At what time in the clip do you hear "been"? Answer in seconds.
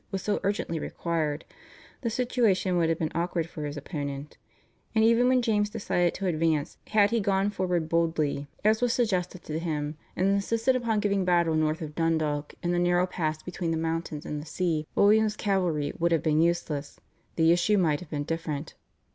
2.97-3.11, 16.23-16.41, 18.09-18.23